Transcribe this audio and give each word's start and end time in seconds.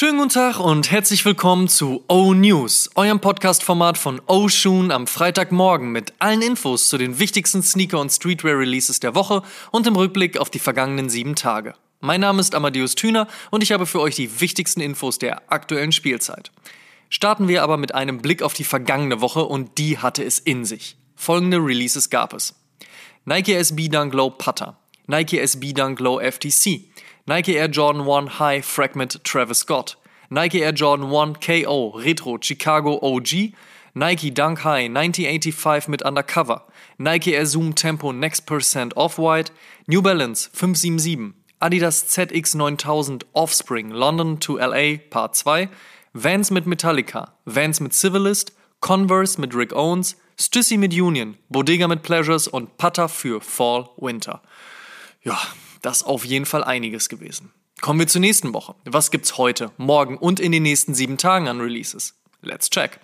Schönen 0.00 0.16
guten 0.16 0.30
Tag 0.30 0.58
und 0.58 0.90
herzlich 0.90 1.26
willkommen 1.26 1.68
zu 1.68 2.04
O 2.08 2.32
News, 2.32 2.88
eurem 2.94 3.20
Podcast-Format 3.20 3.98
von 3.98 4.18
O 4.26 4.48
Shoon 4.48 4.92
am 4.92 5.06
Freitagmorgen 5.06 5.92
mit 5.92 6.14
allen 6.20 6.40
Infos 6.40 6.88
zu 6.88 6.96
den 6.96 7.18
wichtigsten 7.18 7.62
Sneaker- 7.62 8.00
und 8.00 8.08
Streetwear-Releases 8.08 9.00
der 9.00 9.14
Woche 9.14 9.42
und 9.72 9.86
im 9.86 9.96
Rückblick 9.96 10.38
auf 10.38 10.48
die 10.48 10.58
vergangenen 10.58 11.10
sieben 11.10 11.34
Tage. 11.34 11.74
Mein 12.00 12.22
Name 12.22 12.40
ist 12.40 12.54
Amadeus 12.54 12.94
Thüner 12.94 13.28
und 13.50 13.62
ich 13.62 13.72
habe 13.72 13.84
für 13.84 14.00
euch 14.00 14.14
die 14.16 14.40
wichtigsten 14.40 14.80
Infos 14.80 15.18
der 15.18 15.52
aktuellen 15.52 15.92
Spielzeit. 15.92 16.50
Starten 17.10 17.46
wir 17.46 17.62
aber 17.62 17.76
mit 17.76 17.94
einem 17.94 18.22
Blick 18.22 18.42
auf 18.42 18.54
die 18.54 18.64
vergangene 18.64 19.20
Woche 19.20 19.44
und 19.44 19.76
die 19.76 19.98
hatte 19.98 20.24
es 20.24 20.38
in 20.38 20.64
sich. 20.64 20.96
Folgende 21.14 21.58
Releases 21.58 22.08
gab 22.08 22.32
es. 22.32 22.54
Nike 23.26 23.52
SB 23.52 23.88
Dunk 23.88 24.14
Low 24.14 24.30
Putter, 24.30 24.78
Nike 25.06 25.40
SB 25.40 25.74
Dunk 25.74 26.00
Low 26.00 26.18
FTC, 26.18 26.86
Nike 27.30 27.56
Air 27.56 27.68
Jordan 27.68 28.06
1 28.06 28.26
High 28.40 28.60
Fragment 28.60 29.22
Travis 29.22 29.58
Scott, 29.58 29.94
Nike 30.30 30.64
Air 30.64 30.72
Jordan 30.72 31.10
1 31.10 31.36
KO 31.36 31.92
Retro 31.94 32.38
Chicago 32.40 32.98
OG, 33.00 33.52
Nike 33.94 34.32
Dunk 34.32 34.58
High 34.64 34.88
1985 34.88 35.86
mit 35.86 36.02
Undercover, 36.02 36.62
Nike 36.98 37.36
Air 37.36 37.46
Zoom 37.46 37.72
Tempo 37.72 38.10
Next 38.10 38.46
Percent 38.46 38.96
Off-White, 38.96 39.52
New 39.86 40.02
Balance 40.02 40.48
577, 40.52 41.34
Adidas 41.62 42.02
ZX 42.08 42.56
9000 42.56 43.24
Offspring 43.32 43.90
London 43.90 44.40
to 44.40 44.58
LA 44.58 44.96
Part 45.08 45.36
2, 45.36 45.68
Vans 46.12 46.50
mit 46.50 46.66
Metallica, 46.66 47.28
Vans 47.46 47.78
mit 47.78 47.94
Civilist, 47.94 48.50
Converse 48.80 49.40
mit 49.40 49.54
Rick 49.54 49.72
Owens, 49.72 50.16
Stussy 50.36 50.76
mit 50.76 50.92
Union, 50.92 51.36
Bodega 51.48 51.86
mit 51.86 52.02
Pleasures 52.02 52.48
und 52.48 52.76
Putter 52.76 53.08
für 53.08 53.40
Fall 53.40 53.88
Winter. 53.98 54.42
Ja, 55.22 55.38
das 55.82 56.02
auf 56.02 56.24
jeden 56.24 56.46
Fall 56.46 56.64
einiges 56.64 57.08
gewesen. 57.08 57.52
Kommen 57.80 58.00
wir 58.00 58.06
zur 58.06 58.20
nächsten 58.20 58.52
Woche. 58.52 58.74
Was 58.84 59.10
gibt's 59.10 59.38
heute, 59.38 59.70
morgen 59.76 60.16
und 60.16 60.40
in 60.40 60.52
den 60.52 60.62
nächsten 60.62 60.94
sieben 60.94 61.18
Tagen 61.18 61.48
an 61.48 61.60
Releases? 61.60 62.14
Let's 62.42 62.70
check. 62.70 63.00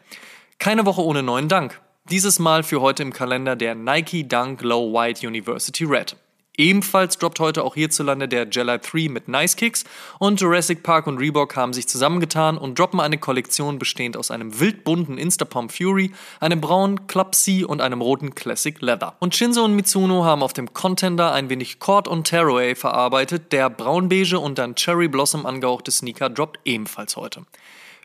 Keine 0.58 0.86
Woche 0.86 1.02
ohne 1.02 1.22
neuen 1.22 1.48
Dank. 1.48 1.80
Dieses 2.10 2.38
Mal 2.38 2.62
für 2.62 2.80
heute 2.80 3.02
im 3.02 3.12
Kalender 3.12 3.56
der 3.56 3.74
Nike 3.74 4.26
Dunk 4.26 4.62
Low 4.62 4.92
White 4.92 5.26
University 5.26 5.84
Red. 5.84 6.16
Ebenfalls 6.58 7.18
droppt 7.18 7.38
heute 7.38 7.62
auch 7.64 7.74
hierzulande 7.74 8.28
der 8.28 8.48
Jelly 8.48 8.78
3 8.78 9.08
mit 9.10 9.28
Nice 9.28 9.56
Kicks 9.56 9.84
und 10.18 10.40
Jurassic 10.40 10.82
Park 10.82 11.06
und 11.06 11.18
Reebok 11.18 11.54
haben 11.54 11.74
sich 11.74 11.86
zusammengetan 11.86 12.56
und 12.56 12.78
droppen 12.78 13.00
eine 13.00 13.18
Kollektion 13.18 13.78
bestehend 13.78 14.16
aus 14.16 14.30
einem 14.30 14.58
wildbunten 14.58 15.18
Instapump 15.18 15.70
Fury, 15.70 16.12
einem 16.40 16.62
braunen 16.62 17.06
Club 17.08 17.34
C 17.34 17.64
und 17.64 17.82
einem 17.82 18.00
roten 18.00 18.34
Classic 18.34 18.80
Leather. 18.80 19.16
Und 19.18 19.36
Shinzo 19.36 19.64
und 19.64 19.76
Mitsuno 19.76 20.24
haben 20.24 20.42
auf 20.42 20.54
dem 20.54 20.72
Contender 20.72 21.32
ein 21.32 21.50
wenig 21.50 21.78
Cord 21.78 22.08
und 22.08 22.24
Tearaway 22.24 22.74
verarbeitet, 22.74 23.52
der 23.52 23.68
braunbeige 23.68 24.38
und 24.38 24.56
dann 24.56 24.76
Cherry 24.76 25.08
Blossom 25.08 25.44
angehauchte 25.44 25.90
Sneaker 25.90 26.30
droppt 26.30 26.60
ebenfalls 26.64 27.16
heute. 27.16 27.44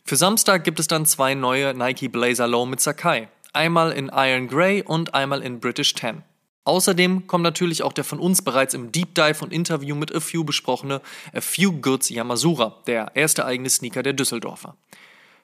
Für 0.03 0.17
Samstag 0.17 0.65
gibt 0.65 0.79
es 0.79 0.87
dann 0.87 1.05
zwei 1.05 1.35
neue 1.35 1.73
Nike 1.73 2.09
Blazer 2.09 2.47
Low 2.47 2.65
mit 2.65 2.81
Sakai. 2.81 3.29
Einmal 3.53 3.91
in 3.91 4.11
Iron 4.13 4.47
Grey 4.47 4.81
und 4.81 5.13
einmal 5.13 5.41
in 5.41 5.59
British 5.59 5.93
Tan. 5.93 6.23
Außerdem 6.63 7.25
kommt 7.25 7.43
natürlich 7.43 7.81
auch 7.81 7.93
der 7.93 8.03
von 8.03 8.19
uns 8.19 8.43
bereits 8.43 8.73
im 8.73 8.91
Deep 8.91 9.15
Dive 9.15 9.43
und 9.43 9.51
Interview 9.51 9.95
mit 9.95 10.13
A 10.13 10.19
Few 10.19 10.43
besprochene 10.43 11.01
A 11.33 11.41
Few 11.41 11.71
Goods 11.71 12.09
Yamasura, 12.09 12.81
der 12.85 13.11
erste 13.15 13.45
eigene 13.45 13.69
Sneaker 13.69 14.03
der 14.03 14.13
Düsseldorfer. 14.13 14.75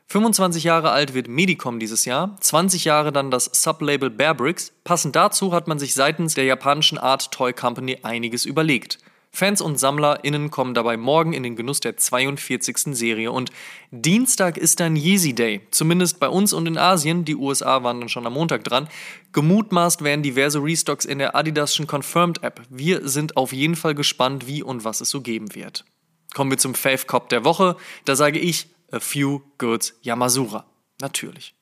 25 0.10 0.64
Jahre 0.64 0.92
alt 0.92 1.14
wird 1.14 1.28
Medicom 1.28 1.80
dieses 1.80 2.06
Jahr, 2.06 2.38
20 2.40 2.86
Jahre 2.86 3.12
dann 3.12 3.30
das 3.30 3.50
Sublabel 3.52 4.10
Bearbricks. 4.10 4.72
Passend 4.86 5.16
dazu 5.16 5.52
hat 5.52 5.68
man 5.68 5.80
sich 5.80 5.96
seitens 5.96 6.34
der 6.34 6.46
japanischen 6.46 6.98
Art 6.98 7.32
Toy 7.32 7.52
Company 7.52 8.00
einiges 8.04 8.46
überlegt. 8.46 9.00
Fans 9.32 9.62
und 9.62 9.78
SammlerInnen 9.80 10.50
kommen 10.50 10.74
dabei 10.74 10.98
morgen 10.98 11.34
in 11.34 11.44
den 11.44 11.56
Genuss 11.56 11.80
der 11.80 11.98
42. 11.98 12.96
Serie 12.96 13.32
und 13.32 13.52
Dienstag 13.92 14.58
ist 14.58 14.80
dann 14.80 14.96
Yeezy 14.96 15.34
Day. 15.34 15.62
Zumindest 15.72 16.20
bei 16.20 16.28
uns 16.28 16.54
und 16.54 16.68
in 16.68 16.78
Asien, 16.78 17.24
die 17.24 17.36
USA 17.36 17.84
waren 17.84 18.00
dann 18.00 18.10
schon 18.10 18.26
am 18.26 18.34
Montag 18.34 18.64
dran. 18.64 18.90
Gemutmaßt 19.34 20.04
werden 20.04 20.24
diverse 20.24 20.64
Restocks 20.64 21.06
in 21.06 21.20
der 21.20 21.36
Adidas'schen 21.36 21.86
Confirmed 21.86 22.44
App. 22.44 22.62
Wir 22.70 23.08
sind 23.08 23.38
auf 23.38 23.54
jeden 23.54 23.76
Fall 23.76 23.96
gespannt, 23.96 24.48
wie 24.48 24.64
und 24.64 24.84
was 24.84 25.02
es 25.02 25.10
so 25.10 25.22
geben 25.22 25.54
wird. 25.54 25.86
Kommen 26.34 26.52
wir 26.52 26.58
zum 26.58 26.76
Fave 26.76 27.06
Cop 27.06 27.30
der 27.30 27.46
Woche. 27.46 27.78
Da 28.06 28.16
sage 28.16 28.40
ich 28.40 28.68
A 28.92 29.00
Few 29.00 29.42
Goods 29.58 29.94
Yamasura. 30.02 30.66
Natürlich. 31.00 31.54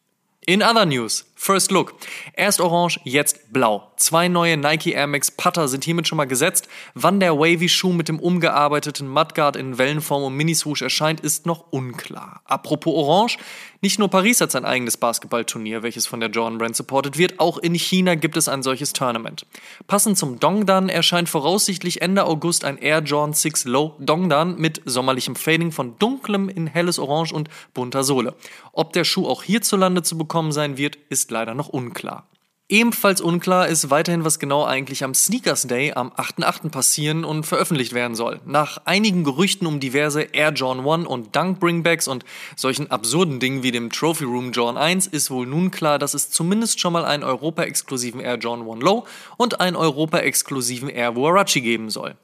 In 0.48 0.62
other 0.62 0.86
news, 0.86 1.26
first 1.46 1.72
look. 1.72 1.94
Erst 2.34 2.60
orange, 2.60 3.00
jetzt 3.04 3.54
blau. 3.54 3.92
Zwei 3.98 4.28
neue 4.28 4.58
Nike 4.58 4.94
Air 4.94 5.06
Max 5.06 5.30
Putter 5.30 5.68
sind 5.68 5.84
hiermit 5.84 6.08
schon 6.08 6.18
mal 6.18 6.26
gesetzt. 6.26 6.68
Wann 6.96 7.20
der 7.20 7.38
Wavy-Schuh 7.38 7.94
mit 7.94 8.10
dem 8.10 8.20
umgearbeiteten 8.20 9.08
Mudguard 9.08 9.56
in 9.56 9.78
Wellenform 9.78 10.24
und 10.24 10.34
Miniswoosh 10.34 10.82
erscheint, 10.82 11.20
ist 11.20 11.46
noch 11.46 11.72
unklar. 11.72 12.42
Apropos 12.46 12.96
orange, 12.96 13.38
nicht 13.86 14.00
nur 14.00 14.10
Paris 14.10 14.42
hat 14.42 14.50
sein 14.50 14.66
eigenes 14.66 14.98
Basketballturnier, 14.98 15.84
welches 15.84 16.08
von 16.08 16.20
der 16.20 16.30
Jordan 16.32 16.58
Brand 16.58 16.76
supported 16.76 17.20
wird, 17.20 17.40
auch 17.40 17.60
in 17.60 17.76
China 17.76 18.16
gibt 18.16 18.36
es 18.36 18.48
ein 18.48 18.64
solches 18.64 18.94
Tournament. 18.94 19.46
Passend 19.86 20.18
zum 20.18 20.40
Dongdan 20.40 20.90
erscheint 20.90 21.30
voraussichtlich 21.30 22.02
Ende 22.02 22.26
August 22.26 22.66
ein 22.66 22.80
Air 22.80 23.04
Jordan 23.04 23.34
6 23.34 23.66
Low 23.66 23.96
Dongdan 24.00 24.58
mit 24.58 24.82
sommerlichem 24.86 25.36
Fading 25.36 25.72
von 25.72 26.00
dunklem 26.00 26.50
in 26.50 26.66
helles 26.66 26.98
Orange 26.98 27.32
und 27.32 27.50
bunter 27.76 28.04
Sohle. 28.04 28.34
Ob 28.72 28.94
der 28.94 29.04
Schuh 29.04 29.28
auch 29.28 29.44
hierzulande 29.44 30.02
zu 30.02 30.18
bekommen 30.18 30.52
sein 30.52 30.78
wird, 30.78 30.98
ist 31.10 31.30
leider 31.36 31.54
noch 31.54 31.68
unklar. 31.68 32.26
Ebenfalls 32.68 33.22
unklar 33.22 33.68
ist 33.68 33.92
weiterhin, 33.92 34.24
was 34.24 34.40
genau 34.40 34.66
eigentlich 34.66 35.04
am 35.04 35.14
Sneakers 35.14 35.68
Day 35.68 35.94
am 35.94 36.12
8.8. 36.14 36.70
passieren 36.70 37.24
und 37.24 37.46
veröffentlicht 37.46 37.94
werden 37.94 38.16
soll. 38.16 38.40
Nach 38.46 38.80
einigen 38.86 39.24
Gerüchten 39.24 39.68
um 39.68 39.80
diverse 39.80 40.22
Air 40.24 40.52
John 40.54 40.80
1 40.88 41.06
und 41.06 41.36
Dunk 41.36 41.60
Bringbacks 41.60 42.08
und 42.08 42.26
solchen 42.56 42.90
absurden 42.90 43.40
Dingen 43.40 43.62
wie 43.62 43.70
dem 43.70 43.92
Trophy 43.92 44.24
Room 44.24 44.52
John 44.52 44.78
1 44.78 45.06
ist 45.06 45.30
wohl 45.30 45.46
nun 45.46 45.70
klar, 45.70 46.00
dass 46.00 46.16
es 46.16 46.32
zumindest 46.32 46.80
schon 46.80 46.94
mal 46.94 47.06
einen 47.06 47.24
Europa-exklusiven 47.24 48.20
Air 48.20 48.38
John 48.38 48.68
1 48.68 48.82
Low 48.82 49.06
und 49.38 49.60
einen 49.60 49.76
Europa-exklusiven 49.76 50.90
Air 50.90 51.16
Warachi 51.16 51.62
geben 51.62 51.92
soll. 51.92 52.16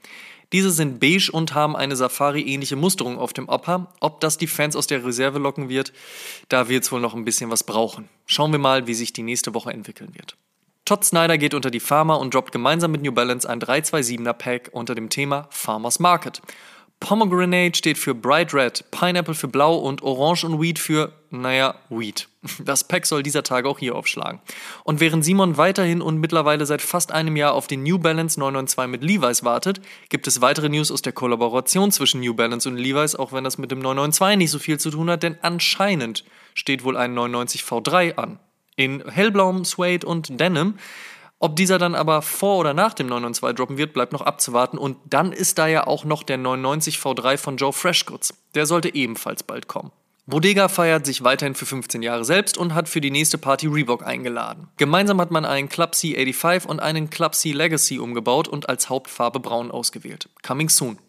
Diese 0.53 0.72
sind 0.72 1.00
beige 1.00 1.31
und 1.31 1.53
haben 1.53 1.75
eine 1.75 1.95
Safari-ähnliche 1.95 2.75
Musterung 2.75 3.17
auf 3.17 3.31
dem 3.31 3.47
Upper. 3.47 3.94
Ob 4.01 4.19
das 4.19 4.38
die 4.38 4.47
Fans 4.47 4.75
aus 4.75 4.88
der 4.88 5.06
Reserve 5.06 5.39
locken 5.39 5.69
wird, 5.69 5.94
da 6.50 6.67
wird 6.67 6.84
es 6.84 6.91
wohl 6.91 7.00
noch 7.00 7.13
ein 7.13 7.23
bisschen 7.23 7.50
was 7.50 7.63
brauchen. 7.63 8.09
Schauen 8.25 8.51
wir 8.51 8.59
mal, 8.59 8.88
wie 8.88 8.94
sich 8.94 9.13
die 9.13 9.23
nächste 9.23 9.53
Woche 9.53 9.72
entwickeln 9.72 10.13
wird. 10.13 10.35
Todd 10.84 11.06
Snyder 11.06 11.38
geht 11.38 11.53
unter 11.53 11.72
die 11.72 11.79
Pharma 11.79 12.16
und 12.16 12.34
droppt 12.34 12.51
gemeinsam 12.51 12.91
mit 12.91 13.01
New 13.01 13.13
Balance 13.13 13.50
ein 13.50 13.61
327er 13.61 14.34
Pack 14.34 14.69
unter 14.73 14.94
dem 14.94 15.09
Thema 15.09 15.47
Farmers 15.51 16.00
Market. 16.00 16.41
Pomegranate 17.01 17.75
steht 17.75 17.97
für 17.97 18.13
Bright 18.13 18.53
Red, 18.53 18.85
Pineapple 18.91 19.34
für 19.34 19.47
Blau 19.47 19.75
und 19.75 20.03
Orange 20.03 20.45
und 20.45 20.62
Weed 20.62 20.78
für, 20.78 21.12
naja, 21.31 21.75
Weed. 21.89 22.29
Das 22.63 22.88
Pack 22.88 23.07
soll 23.07 23.23
dieser 23.23 23.41
Tage 23.41 23.67
auch 23.67 23.79
hier 23.79 23.95
aufschlagen. 23.95 24.39
Und 24.84 25.00
während 25.00 25.25
Simon 25.25 25.57
weiterhin 25.57 26.01
und 26.01 26.19
mittlerweile 26.19 26.66
seit 26.66 26.81
fast 26.81 27.11
einem 27.11 27.35
Jahr 27.35 27.53
auf 27.53 27.66
den 27.66 27.81
New 27.84 27.97
Balance 27.97 28.40
992 28.40 28.91
mit 28.91 29.03
Levi's 29.03 29.44
wartet, 29.44 29.81
gibt 30.09 30.28
es 30.28 30.41
weitere 30.41 30.69
News 30.69 30.91
aus 30.91 31.01
der 31.01 31.11
Kollaboration 31.11 31.91
zwischen 31.91 32.22
New 32.22 32.35
Balance 32.35 32.69
und 32.69 32.78
Levi's, 32.78 33.16
auch 33.16 33.34
wenn 33.34 33.44
das 33.44 33.57
mit 33.57 33.72
dem 33.72 33.79
992 33.79 34.38
nicht 34.38 34.51
so 34.51 34.59
viel 34.59 34.79
zu 34.79 34.91
tun 34.91 35.09
hat, 35.09 35.23
denn 35.23 35.38
anscheinend 35.41 36.23
steht 36.53 36.84
wohl 36.84 36.97
ein 36.97 37.16
990 37.16 37.63
V3 37.63 38.16
an. 38.16 38.40
In 38.75 39.03
hellblauem 39.09 39.66
Suede 39.66 40.06
und 40.06 40.40
Denim 40.40 40.75
ob 41.41 41.56
dieser 41.56 41.79
dann 41.79 41.96
aber 41.96 42.22
vor 42.22 42.59
oder 42.59 42.75
nach 42.75 42.94
dem 42.94 43.07
992 43.07 43.57
droppen 43.57 43.78
wird, 43.78 43.94
bleibt 43.94 44.13
noch 44.13 44.22
abzuwarten. 44.22 44.78
Und 44.78 44.97
dann 45.06 45.34
ist 45.34 45.57
da 45.57 45.66
ja 45.66 45.88
auch 45.88 46.06
noch 46.06 46.22
der 46.22 46.38
990 46.38 46.97
V3 46.97 47.38
von 47.38 47.57
Joe 47.57 47.74
Freshgoods. 47.74 48.35
Der 48.53 48.68
sollte 48.68 48.94
ebenfalls 48.94 49.41
bald 49.41 49.68
kommen. 49.68 49.91
Bodega 50.28 50.67
feiert 50.67 51.08
sich 51.08 51.23
weiterhin 51.23 51.55
für 51.55 51.66
15 51.66 52.03
Jahre 52.03 52.26
selbst 52.26 52.59
und 52.59 52.76
hat 52.76 52.88
für 52.88 53.02
die 53.02 53.09
nächste 53.09 53.40
Party 53.40 53.66
Reebok 53.66 54.05
eingeladen. 54.05 54.67
Gemeinsam 54.78 55.20
hat 55.20 55.32
man 55.32 55.43
einen 55.43 55.67
Club 55.67 55.93
C85 55.93 56.67
und 56.67 56.79
einen 56.79 57.09
Club 57.09 57.34
C 57.34 57.53
Legacy 57.53 57.97
umgebaut 57.97 58.47
und 58.47 58.70
als 58.70 58.90
Hauptfarbe 58.90 59.40
braun 59.40 59.72
ausgewählt. 59.72 60.29
Coming 60.43 60.70
soon. 60.70 60.99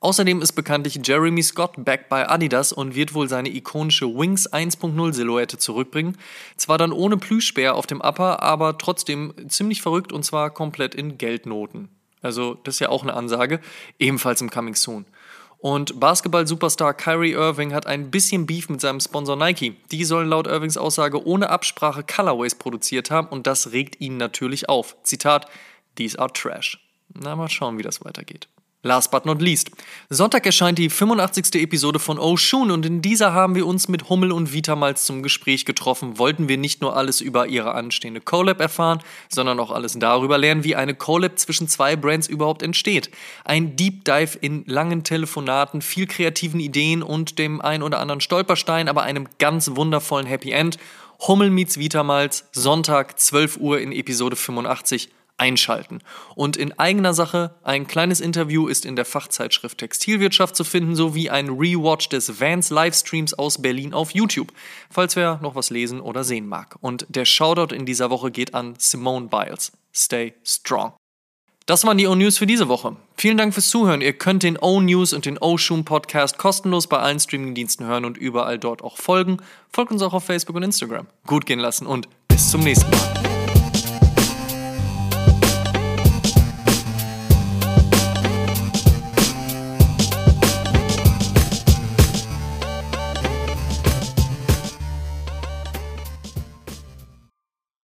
Außerdem 0.00 0.42
ist 0.42 0.52
bekanntlich 0.52 1.00
Jeremy 1.02 1.42
Scott 1.42 1.72
back 1.78 2.08
bei 2.10 2.28
Adidas 2.28 2.72
und 2.72 2.94
wird 2.94 3.14
wohl 3.14 3.28
seine 3.28 3.48
ikonische 3.48 4.06
Wings 4.06 4.52
1.0 4.52 5.12
Silhouette 5.14 5.56
zurückbringen. 5.56 6.18
Zwar 6.56 6.76
dann 6.76 6.92
ohne 6.92 7.16
Plüschbär 7.16 7.74
auf 7.74 7.86
dem 7.86 8.02
Upper, 8.02 8.42
aber 8.42 8.76
trotzdem 8.76 9.32
ziemlich 9.48 9.80
verrückt 9.80 10.12
und 10.12 10.22
zwar 10.22 10.50
komplett 10.50 10.94
in 10.94 11.16
Geldnoten. 11.16 11.88
Also, 12.20 12.54
das 12.64 12.76
ist 12.76 12.80
ja 12.80 12.90
auch 12.90 13.02
eine 13.02 13.14
Ansage, 13.14 13.60
ebenfalls 13.98 14.40
im 14.40 14.50
Coming 14.50 14.74
Soon. 14.74 15.06
Und 15.58 15.98
Basketball-Superstar 15.98 16.92
Kyrie 16.94 17.32
Irving 17.32 17.72
hat 17.72 17.86
ein 17.86 18.10
bisschen 18.10 18.46
Beef 18.46 18.68
mit 18.68 18.80
seinem 18.80 19.00
Sponsor 19.00 19.36
Nike. 19.36 19.76
Die 19.90 20.04
sollen 20.04 20.28
laut 20.28 20.46
Irvings 20.46 20.76
Aussage 20.76 21.26
ohne 21.26 21.48
Absprache 21.48 22.04
Colorways 22.04 22.54
produziert 22.54 23.10
haben 23.10 23.28
und 23.28 23.46
das 23.46 23.72
regt 23.72 24.00
ihn 24.00 24.18
natürlich 24.18 24.68
auf. 24.68 24.96
Zitat: 25.02 25.46
These 25.94 26.18
are 26.18 26.32
trash. 26.32 26.78
Na, 27.14 27.34
mal 27.34 27.48
schauen, 27.48 27.78
wie 27.78 27.82
das 27.82 28.04
weitergeht. 28.04 28.48
Last 28.86 29.10
but 29.10 29.26
not 29.26 29.42
least. 29.42 29.72
Sonntag 30.10 30.46
erscheint 30.46 30.78
die 30.78 30.88
85. 30.88 31.60
Episode 31.60 31.98
von 31.98 32.20
Oh 32.20 32.36
Shun 32.36 32.70
und 32.70 32.86
in 32.86 33.02
dieser 33.02 33.34
haben 33.34 33.56
wir 33.56 33.66
uns 33.66 33.88
mit 33.88 34.08
Hummel 34.08 34.30
und 34.30 34.52
Vitamals 34.52 35.04
zum 35.04 35.24
Gespräch 35.24 35.64
getroffen. 35.64 36.18
Wollten 36.18 36.48
wir 36.48 36.56
nicht 36.56 36.80
nur 36.80 36.96
alles 36.96 37.20
über 37.20 37.48
ihre 37.48 37.74
anstehende 37.74 38.20
Collab 38.20 38.60
erfahren, 38.60 39.00
sondern 39.28 39.58
auch 39.58 39.72
alles 39.72 39.98
darüber 39.98 40.38
lernen, 40.38 40.62
wie 40.62 40.76
eine 40.76 40.94
Collab 40.94 41.36
zwischen 41.38 41.66
zwei 41.66 41.96
Brands 41.96 42.28
überhaupt 42.28 42.62
entsteht. 42.62 43.10
Ein 43.44 43.74
Deep 43.74 44.04
Dive 44.04 44.38
in 44.40 44.64
langen 44.66 45.02
Telefonaten, 45.02 45.82
viel 45.82 46.06
kreativen 46.06 46.60
Ideen 46.60 47.02
und 47.02 47.40
dem 47.40 47.60
ein 47.60 47.82
oder 47.82 47.98
anderen 47.98 48.20
Stolperstein, 48.20 48.88
aber 48.88 49.02
einem 49.02 49.28
ganz 49.38 49.74
wundervollen 49.74 50.26
Happy 50.26 50.52
End. 50.52 50.78
Hummel 51.26 51.50
meets 51.50 51.78
Vitamals, 51.78 52.44
Sonntag 52.52 53.18
12 53.18 53.56
Uhr 53.56 53.80
in 53.80 53.90
Episode 53.90 54.36
85 54.36 55.10
einschalten. 55.38 56.00
Und 56.34 56.56
in 56.56 56.78
eigener 56.78 57.14
Sache, 57.14 57.54
ein 57.62 57.86
kleines 57.86 58.20
Interview 58.20 58.68
ist 58.68 58.84
in 58.84 58.96
der 58.96 59.04
Fachzeitschrift 59.04 59.78
Textilwirtschaft 59.78 60.56
zu 60.56 60.64
finden, 60.64 60.96
sowie 60.96 61.30
ein 61.30 61.48
Rewatch 61.48 62.08
des 62.08 62.40
Vans 62.40 62.70
Livestreams 62.70 63.34
aus 63.34 63.60
Berlin 63.60 63.92
auf 63.92 64.12
YouTube, 64.12 64.52
falls 64.90 65.16
wer 65.16 65.38
noch 65.42 65.54
was 65.54 65.70
lesen 65.70 66.00
oder 66.00 66.24
sehen 66.24 66.46
mag. 66.46 66.76
Und 66.80 67.06
der 67.08 67.24
Shoutout 67.24 67.74
in 67.74 67.86
dieser 67.86 68.10
Woche 68.10 68.30
geht 68.30 68.54
an 68.54 68.74
Simone 68.78 69.28
Biles. 69.28 69.72
Stay 69.94 70.34
strong. 70.44 70.92
Das 71.66 71.84
waren 71.84 71.98
die 71.98 72.06
O-News 72.06 72.38
für 72.38 72.46
diese 72.46 72.68
Woche. 72.68 72.94
Vielen 73.16 73.36
Dank 73.36 73.52
fürs 73.52 73.70
Zuhören. 73.70 74.00
Ihr 74.00 74.12
könnt 74.12 74.44
den 74.44 74.56
O-News 74.56 75.12
und 75.12 75.26
den 75.26 75.36
O-Shoom 75.36 75.84
Podcast 75.84 76.38
kostenlos 76.38 76.86
bei 76.86 76.98
allen 76.98 77.18
Streamingdiensten 77.18 77.86
hören 77.86 78.04
und 78.04 78.16
überall 78.16 78.56
dort 78.56 78.82
auch 78.82 78.96
folgen. 78.96 79.38
Folgt 79.72 79.90
uns 79.90 80.02
auch 80.02 80.14
auf 80.14 80.22
Facebook 80.22 80.54
und 80.54 80.62
Instagram. 80.62 81.08
Gut 81.26 81.44
gehen 81.44 81.58
lassen 81.58 81.88
und 81.88 82.08
bis 82.28 82.52
zum 82.52 82.60
nächsten 82.60 82.88
Mal. 82.88 83.25